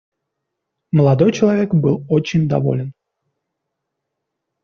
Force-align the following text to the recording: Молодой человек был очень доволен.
Молодой 0.91 1.31
человек 1.31 1.75
был 1.75 2.03
очень 2.09 2.47
доволен. 2.49 2.91